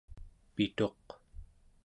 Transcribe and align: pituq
pituq 0.55 1.05